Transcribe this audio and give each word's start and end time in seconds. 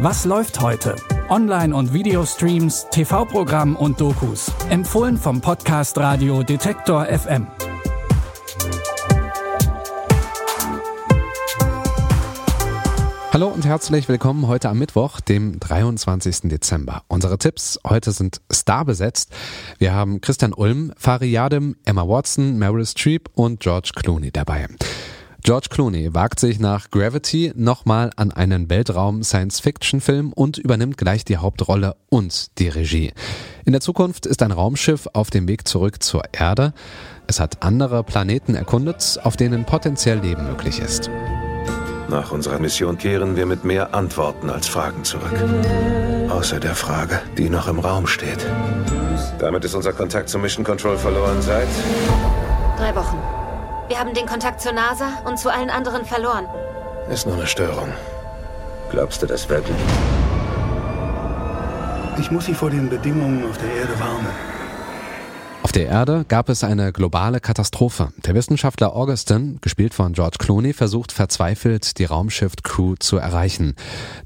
Was 0.00 0.24
läuft 0.24 0.60
heute? 0.60 0.94
Online- 1.28 1.74
und 1.74 1.92
Videostreams, 1.92 2.86
TV-Programm 2.92 3.74
und 3.74 4.00
Dokus. 4.00 4.52
Empfohlen 4.70 5.16
vom 5.16 5.40
Podcast 5.40 5.98
Radio 5.98 6.44
Detektor 6.44 7.06
FM. 7.06 7.48
Hallo 13.32 13.48
und 13.48 13.66
herzlich 13.66 14.08
willkommen 14.08 14.46
heute 14.46 14.68
am 14.68 14.78
Mittwoch, 14.78 15.18
dem 15.18 15.58
23. 15.58 16.42
Dezember. 16.42 17.02
Unsere 17.08 17.36
Tipps 17.36 17.80
heute 17.84 18.12
sind 18.12 18.40
starbesetzt. 18.52 19.32
Wir 19.78 19.94
haben 19.94 20.20
Christian 20.20 20.52
Ulm, 20.52 20.92
Fari 20.96 21.28
Yadim, 21.28 21.74
Emma 21.84 22.06
Watson, 22.06 22.56
Meryl 22.56 22.86
Streep 22.86 23.30
und 23.34 23.58
George 23.58 23.90
Clooney 23.96 24.30
dabei. 24.30 24.68
George 25.48 25.68
Clooney 25.70 26.12
wagt 26.12 26.40
sich 26.40 26.60
nach 26.60 26.90
Gravity 26.90 27.54
nochmal 27.56 28.10
an 28.16 28.32
einen 28.32 28.68
Weltraum-Science-Fiction-Film 28.68 30.34
und 30.34 30.58
übernimmt 30.58 30.98
gleich 30.98 31.24
die 31.24 31.38
Hauptrolle 31.38 31.96
und 32.10 32.58
die 32.58 32.68
Regie. 32.68 33.14
In 33.64 33.72
der 33.72 33.80
Zukunft 33.80 34.26
ist 34.26 34.42
ein 34.42 34.52
Raumschiff 34.52 35.08
auf 35.14 35.30
dem 35.30 35.48
Weg 35.48 35.66
zurück 35.66 36.02
zur 36.02 36.24
Erde. 36.32 36.74
Es 37.28 37.40
hat 37.40 37.62
andere 37.62 38.04
Planeten 38.04 38.56
erkundet, 38.56 39.18
auf 39.22 39.38
denen 39.38 39.64
potenziell 39.64 40.18
Leben 40.18 40.44
möglich 40.44 40.80
ist. 40.80 41.08
Nach 42.10 42.30
unserer 42.30 42.58
Mission 42.58 42.98
kehren 42.98 43.34
wir 43.34 43.46
mit 43.46 43.64
mehr 43.64 43.94
Antworten 43.94 44.50
als 44.50 44.68
Fragen 44.68 45.02
zurück. 45.02 45.32
Außer 46.28 46.60
der 46.60 46.74
Frage, 46.74 47.22
die 47.38 47.48
noch 47.48 47.68
im 47.68 47.78
Raum 47.78 48.06
steht. 48.06 48.46
Damit 49.38 49.64
ist 49.64 49.74
unser 49.74 49.94
Kontakt 49.94 50.28
zum 50.28 50.42
Mission 50.42 50.62
Control 50.62 50.98
verloren 50.98 51.40
seit... 51.40 51.68
Drei 52.76 52.94
Wochen. 52.94 53.37
Wir 53.88 53.98
haben 53.98 54.12
den 54.12 54.26
Kontakt 54.26 54.60
zur 54.60 54.72
NASA 54.72 55.22
und 55.24 55.38
zu 55.38 55.50
allen 55.50 55.70
anderen 55.70 56.04
verloren. 56.04 56.44
Ist 57.10 57.26
nur 57.26 57.36
eine 57.36 57.46
Störung. 57.46 57.88
Glaubst 58.90 59.22
du 59.22 59.26
das 59.26 59.48
wirklich? 59.48 59.76
Ich 62.18 62.30
muss 62.30 62.44
Sie 62.44 62.54
vor 62.54 62.68
den 62.70 62.90
Bedingungen 62.90 63.48
auf 63.48 63.56
der 63.56 63.72
Erde 63.72 63.98
warnen. 63.98 64.26
Auf 65.62 65.72
der 65.72 65.86
Erde 65.86 66.26
gab 66.28 66.50
es 66.50 66.64
eine 66.64 66.92
globale 66.92 67.40
Katastrophe. 67.40 68.12
Der 68.26 68.34
Wissenschaftler 68.34 68.94
Augustin, 68.94 69.58
gespielt 69.62 69.94
von 69.94 70.12
George 70.12 70.36
Clooney, 70.38 70.74
versucht 70.74 71.12
verzweifelt, 71.12 71.98
die 71.98 72.04
Raumschiff-Crew 72.04 72.96
zu 72.98 73.16
erreichen. 73.16 73.74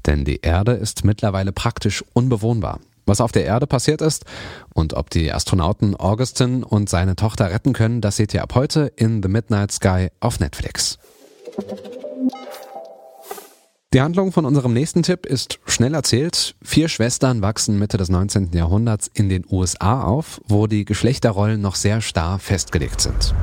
Denn 0.05 0.25
die 0.25 0.41
Erde 0.41 0.73
ist 0.73 1.05
mittlerweile 1.05 1.53
praktisch 1.53 2.03
unbewohnbar. 2.13 2.79
Was 3.05 3.21
auf 3.21 3.31
der 3.31 3.45
Erde 3.45 3.67
passiert 3.67 4.01
ist 4.01 4.25
und 4.73 4.93
ob 4.93 5.09
die 5.09 5.31
Astronauten 5.31 5.95
Augustin 5.95 6.63
und 6.63 6.89
seine 6.89 7.15
Tochter 7.15 7.51
retten 7.51 7.73
können, 7.73 8.01
das 8.01 8.15
seht 8.15 8.33
ihr 8.33 8.43
ab 8.43 8.55
heute 8.55 8.91
in 8.95 9.21
The 9.21 9.29
Midnight 9.29 9.71
Sky 9.71 10.09
auf 10.19 10.39
Netflix. 10.39 10.97
Die 13.93 14.01
Handlung 14.01 14.31
von 14.31 14.45
unserem 14.45 14.73
nächsten 14.73 15.03
Tipp 15.03 15.27
ist 15.27 15.59
schnell 15.67 15.93
erzählt. 15.93 16.55
Vier 16.63 16.87
Schwestern 16.89 17.43
wachsen 17.43 17.77
Mitte 17.77 17.97
des 17.97 18.09
19. 18.09 18.49
Jahrhunderts 18.53 19.07
in 19.13 19.29
den 19.29 19.45
USA 19.47 20.01
auf, 20.03 20.41
wo 20.47 20.65
die 20.65 20.83
Geschlechterrollen 20.83 21.61
noch 21.61 21.75
sehr 21.75 22.01
starr 22.01 22.39
festgelegt 22.39 23.01
sind. 23.01 23.35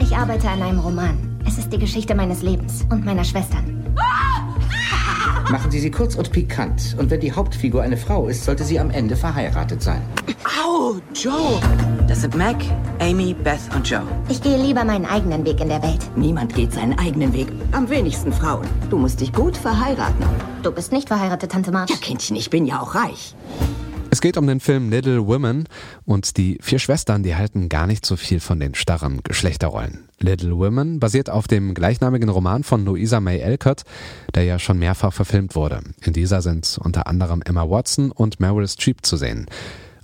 Ich 0.00 0.16
arbeite 0.16 0.48
an 0.48 0.62
einem 0.62 0.78
Roman. 0.78 1.38
Es 1.46 1.58
ist 1.58 1.70
die 1.70 1.78
Geschichte 1.78 2.14
meines 2.14 2.40
Lebens 2.40 2.86
und 2.90 3.04
meiner 3.04 3.24
Schwestern. 3.24 3.79
Machen 5.50 5.70
Sie 5.70 5.80
sie 5.80 5.90
kurz 5.90 6.14
und 6.14 6.30
pikant. 6.30 6.96
Und 6.98 7.10
wenn 7.10 7.20
die 7.20 7.32
Hauptfigur 7.32 7.82
eine 7.82 7.96
Frau 7.96 8.28
ist, 8.28 8.44
sollte 8.44 8.64
sie 8.64 8.78
am 8.78 8.90
Ende 8.90 9.16
verheiratet 9.16 9.82
sein. 9.82 10.02
Au, 10.64 10.96
Joe! 11.14 11.60
Das 12.06 12.20
sind 12.22 12.36
Mac, 12.36 12.56
Amy, 13.00 13.34
Beth 13.34 13.60
und 13.74 13.88
Joe. 13.88 14.02
Ich 14.28 14.42
gehe 14.42 14.56
lieber 14.56 14.84
meinen 14.84 15.06
eigenen 15.06 15.44
Weg 15.44 15.60
in 15.60 15.68
der 15.68 15.82
Welt. 15.82 16.00
Niemand 16.16 16.54
geht 16.54 16.72
seinen 16.72 16.98
eigenen 16.98 17.32
Weg. 17.32 17.48
Am 17.72 17.88
wenigsten 17.88 18.32
Frauen. 18.32 18.66
Du 18.90 18.96
musst 18.96 19.20
dich 19.20 19.32
gut 19.32 19.56
verheiraten. 19.56 20.24
Du 20.62 20.70
bist 20.72 20.92
nicht 20.92 21.08
verheiratet, 21.08 21.52
Tante 21.52 21.72
March. 21.72 21.90
Ja, 21.90 21.96
Kindchen, 21.96 22.36
ich 22.36 22.50
bin 22.50 22.66
ja 22.66 22.80
auch 22.80 22.94
reich. 22.94 23.34
Es 24.12 24.20
geht 24.20 24.36
um 24.36 24.46
den 24.48 24.58
Film 24.58 24.90
Little 24.90 25.28
Women 25.28 25.68
und 26.04 26.36
die 26.36 26.58
vier 26.60 26.80
Schwestern, 26.80 27.22
die 27.22 27.36
halten 27.36 27.68
gar 27.68 27.86
nicht 27.86 28.04
so 28.04 28.16
viel 28.16 28.40
von 28.40 28.58
den 28.58 28.74
starren 28.74 29.20
Geschlechterrollen. 29.22 30.08
Little 30.18 30.58
Women 30.58 30.98
basiert 30.98 31.30
auf 31.30 31.46
dem 31.46 31.74
gleichnamigen 31.74 32.28
Roman 32.28 32.64
von 32.64 32.84
Louisa 32.84 33.20
May 33.20 33.40
Alcott, 33.40 33.82
der 34.34 34.42
ja 34.42 34.58
schon 34.58 34.80
mehrfach 34.80 35.12
verfilmt 35.12 35.54
wurde. 35.54 35.80
In 36.02 36.12
dieser 36.12 36.42
sind 36.42 36.76
unter 36.82 37.06
anderem 37.06 37.40
Emma 37.42 37.70
Watson 37.70 38.10
und 38.10 38.40
Meryl 38.40 38.66
Streep 38.66 39.06
zu 39.06 39.16
sehen. 39.16 39.46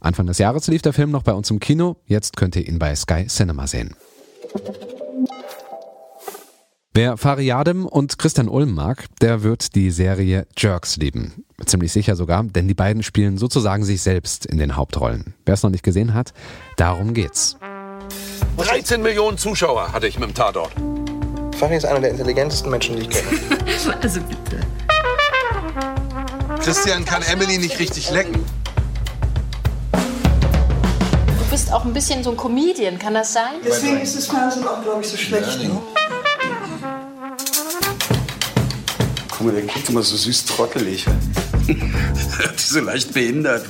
Anfang 0.00 0.26
des 0.26 0.38
Jahres 0.38 0.68
lief 0.68 0.82
der 0.82 0.92
Film 0.92 1.10
noch 1.10 1.24
bei 1.24 1.32
uns 1.32 1.50
im 1.50 1.58
Kino, 1.58 1.96
jetzt 2.06 2.36
könnt 2.36 2.54
ihr 2.54 2.66
ihn 2.66 2.78
bei 2.78 2.94
Sky 2.94 3.26
Cinema 3.26 3.66
sehen. 3.66 3.96
Wer 6.96 7.18
Fariadem 7.18 7.84
und 7.84 8.18
Christian 8.18 8.48
Ulm 8.48 8.72
mag, 8.72 9.04
der 9.20 9.42
wird 9.42 9.74
die 9.74 9.90
Serie 9.90 10.46
Jerks 10.56 10.96
lieben. 10.96 11.44
Ziemlich 11.66 11.92
sicher 11.92 12.16
sogar, 12.16 12.42
denn 12.42 12.68
die 12.68 12.74
beiden 12.74 13.02
spielen 13.02 13.36
sozusagen 13.36 13.84
sich 13.84 14.00
selbst 14.00 14.46
in 14.46 14.56
den 14.56 14.76
Hauptrollen. 14.76 15.34
Wer 15.44 15.52
es 15.52 15.62
noch 15.62 15.68
nicht 15.68 15.82
gesehen 15.82 16.14
hat, 16.14 16.32
darum 16.78 17.12
geht's. 17.12 17.58
13 18.56 19.02
Millionen 19.02 19.36
Zuschauer 19.36 19.92
hatte 19.92 20.06
ich 20.06 20.18
mit 20.18 20.30
dem 20.30 20.34
Tatort. 20.34 20.72
Fari 21.58 21.76
ist 21.76 21.84
einer 21.84 22.00
der 22.00 22.12
intelligentesten 22.12 22.70
Menschen, 22.70 22.96
die 22.96 23.02
ich 23.02 23.10
kenne. 23.10 23.28
also 24.00 24.20
bitte. 24.22 24.60
Christian 26.60 27.04
kann 27.04 27.20
Emily 27.30 27.58
nicht 27.58 27.78
richtig 27.78 28.10
lecken. 28.10 28.42
Du 29.92 31.44
bist 31.50 31.70
auch 31.70 31.84
ein 31.84 31.92
bisschen 31.92 32.24
so 32.24 32.30
ein 32.30 32.38
Comedian, 32.38 32.98
kann 32.98 33.12
das 33.12 33.34
sein? 33.34 33.56
Deswegen 33.62 34.00
ist 34.00 34.16
das 34.16 34.28
Fernsehen 34.28 34.66
auch, 34.66 34.82
glaube 34.82 35.02
ich, 35.02 35.08
so 35.08 35.18
schlecht. 35.18 35.62
Ne? 35.62 35.78
Mal, 39.46 39.52
der 39.52 39.62
guckt 39.62 39.88
immer 39.88 40.02
so 40.02 40.16
süß 40.16 40.46
trottelig. 40.46 41.06
So 42.56 42.80
leicht 42.80 43.14
behindert. 43.14 43.64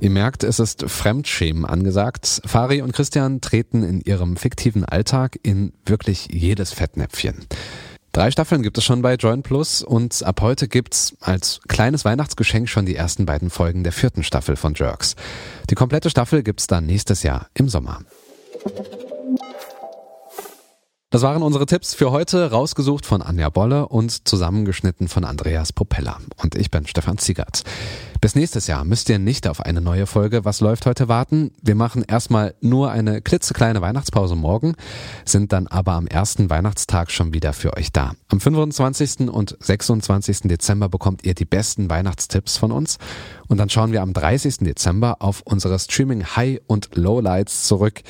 Ihr 0.00 0.10
merkt, 0.10 0.42
es 0.42 0.58
ist 0.58 0.84
Fremdschämen 0.88 1.64
angesagt. 1.64 2.42
Fari 2.44 2.82
und 2.82 2.92
Christian 2.92 3.40
treten 3.40 3.84
in 3.84 4.00
ihrem 4.00 4.36
fiktiven 4.36 4.84
Alltag 4.84 5.38
in 5.44 5.72
wirklich 5.86 6.28
jedes 6.32 6.72
Fettnäpfchen. 6.72 7.46
Drei 8.10 8.32
Staffeln 8.32 8.62
gibt 8.62 8.76
es 8.76 8.84
schon 8.84 9.02
bei 9.02 9.14
Join 9.14 9.42
Plus 9.44 9.82
und 9.82 10.24
ab 10.24 10.40
heute 10.40 10.66
gibt's 10.66 11.14
als 11.20 11.60
kleines 11.68 12.04
Weihnachtsgeschenk 12.04 12.68
schon 12.68 12.86
die 12.86 12.96
ersten 12.96 13.26
beiden 13.26 13.50
Folgen 13.50 13.84
der 13.84 13.92
vierten 13.92 14.24
Staffel 14.24 14.56
von 14.56 14.74
Jerks. 14.74 15.14
Die 15.70 15.76
komplette 15.76 16.10
Staffel 16.10 16.42
gibt's 16.42 16.66
dann 16.66 16.86
nächstes 16.86 17.22
Jahr 17.22 17.48
im 17.54 17.68
Sommer. 17.68 18.00
Das 21.12 21.22
waren 21.22 21.42
unsere 21.42 21.66
Tipps 21.66 21.92
für 21.92 22.12
heute, 22.12 22.52
rausgesucht 22.52 23.04
von 23.04 23.20
Anja 23.20 23.48
Bolle 23.48 23.88
und 23.88 24.28
zusammengeschnitten 24.28 25.08
von 25.08 25.24
Andreas 25.24 25.72
Propeller. 25.72 26.18
Und 26.36 26.54
ich 26.54 26.70
bin 26.70 26.86
Stefan 26.86 27.18
Ziegert. 27.18 27.64
Bis 28.20 28.34
nächstes 28.34 28.66
Jahr 28.66 28.84
müsst 28.84 29.08
ihr 29.08 29.18
nicht 29.18 29.48
auf 29.48 29.62
eine 29.62 29.80
neue 29.80 30.06
Folge 30.06 30.44
Was 30.44 30.60
läuft 30.60 30.84
heute 30.84 31.08
warten. 31.08 31.52
Wir 31.62 31.74
machen 31.74 32.04
erstmal 32.06 32.54
nur 32.60 32.90
eine 32.90 33.22
klitzekleine 33.22 33.80
Weihnachtspause 33.80 34.36
morgen, 34.36 34.74
sind 35.24 35.54
dann 35.54 35.66
aber 35.66 35.92
am 35.92 36.06
ersten 36.06 36.50
Weihnachtstag 36.50 37.10
schon 37.10 37.32
wieder 37.32 37.54
für 37.54 37.74
euch 37.78 37.92
da. 37.92 38.12
Am 38.28 38.38
25. 38.38 39.30
und 39.30 39.56
26. 39.60 40.40
Dezember 40.42 40.90
bekommt 40.90 41.24
ihr 41.24 41.32
die 41.32 41.46
besten 41.46 41.88
Weihnachtstipps 41.88 42.58
von 42.58 42.72
uns. 42.72 42.98
Und 43.48 43.56
dann 43.56 43.70
schauen 43.70 43.90
wir 43.90 44.02
am 44.02 44.12
30. 44.12 44.58
Dezember 44.58 45.16
auf 45.20 45.40
unsere 45.46 45.78
Streaming 45.78 46.22
High 46.36 46.60
und 46.66 46.94
Lowlights 46.96 47.66
zurück. 47.66 48.02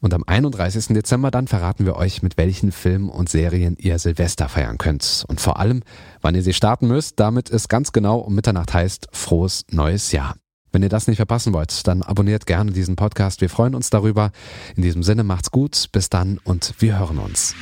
Und 0.00 0.14
am 0.14 0.22
31. 0.24 0.88
Dezember 0.88 1.30
dann 1.32 1.48
verraten 1.48 1.84
wir 1.84 1.96
euch, 1.96 2.22
mit 2.22 2.36
welchen 2.36 2.70
Filmen 2.70 3.08
und 3.08 3.28
Serien 3.28 3.76
ihr 3.80 3.98
Silvester 3.98 4.48
feiern 4.48 4.78
könnt. 4.78 5.24
Und 5.26 5.40
vor 5.40 5.58
allem, 5.58 5.82
wann 6.20 6.36
ihr 6.36 6.42
sie 6.42 6.52
starten 6.52 6.86
müsst, 6.86 7.18
damit 7.18 7.50
es 7.50 7.68
ganz 7.68 7.90
genau 7.90 8.18
um 8.18 8.34
Mitternacht 8.34 8.72
heißt, 8.72 9.08
frohes 9.48 9.64
neues 9.70 10.12
Jahr. 10.12 10.34
Wenn 10.70 10.82
ihr 10.82 10.90
das 10.90 11.08
nicht 11.08 11.16
verpassen 11.16 11.54
wollt, 11.54 11.86
dann 11.86 12.02
abonniert 12.02 12.46
gerne 12.46 12.72
diesen 12.72 12.94
Podcast. 12.94 13.40
Wir 13.40 13.48
freuen 13.48 13.74
uns 13.74 13.88
darüber. 13.88 14.30
In 14.76 14.82
diesem 14.82 15.02
Sinne 15.02 15.24
macht's 15.24 15.50
gut, 15.50 15.88
bis 15.92 16.10
dann 16.10 16.38
und 16.44 16.74
wir 16.78 16.98
hören 16.98 17.18
uns. 17.18 17.54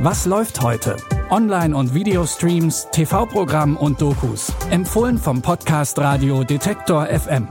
Was 0.00 0.26
läuft 0.26 0.60
heute? 0.60 0.96
Online- 1.30 1.76
und 1.76 1.94
Videostreams, 1.94 2.88
TV-Programm 2.90 3.76
und 3.76 4.00
Dokus. 4.00 4.52
Empfohlen 4.70 5.16
vom 5.16 5.40
Podcast 5.40 5.98
Radio 5.98 6.42
Detektor 6.42 7.06
FM. 7.06 7.48